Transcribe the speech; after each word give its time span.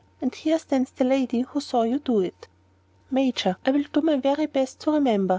And 0.19 0.33
here 0.33 0.57
stands 0.57 0.89
the 0.89 1.03
lady 1.03 1.41
who 1.41 1.61
saw 1.61 1.83
you 1.83 1.99
do 1.99 2.21
it." 2.21 2.47
"Major, 3.11 3.57
I 3.63 3.69
will 3.69 3.85
do 3.93 4.01
my 4.01 4.15
very 4.15 4.47
best 4.47 4.79
to 4.79 4.89
remember. 4.93 5.29